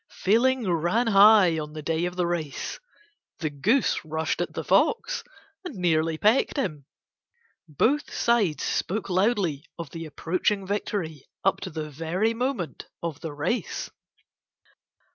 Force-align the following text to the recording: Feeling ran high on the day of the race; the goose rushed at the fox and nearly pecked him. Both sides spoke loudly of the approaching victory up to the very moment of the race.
Feeling 0.23 0.67
ran 0.67 1.05
high 1.05 1.59
on 1.59 1.73
the 1.73 1.83
day 1.83 2.05
of 2.05 2.15
the 2.15 2.25
race; 2.25 2.79
the 3.37 3.51
goose 3.51 4.03
rushed 4.03 4.41
at 4.41 4.51
the 4.53 4.63
fox 4.63 5.23
and 5.63 5.75
nearly 5.75 6.17
pecked 6.17 6.57
him. 6.57 6.85
Both 7.67 8.11
sides 8.11 8.63
spoke 8.63 9.11
loudly 9.11 9.63
of 9.77 9.91
the 9.91 10.07
approaching 10.07 10.65
victory 10.65 11.27
up 11.43 11.61
to 11.61 11.69
the 11.69 11.87
very 11.91 12.33
moment 12.33 12.87
of 13.03 13.19
the 13.21 13.31
race. 13.31 13.91